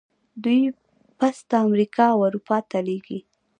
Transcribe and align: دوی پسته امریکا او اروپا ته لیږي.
دوی 0.43 0.61
پسته 1.19 1.55
امریکا 1.65 2.05
او 2.13 2.19
اروپا 2.27 2.57
ته 2.69 2.77
لیږي. 2.87 3.19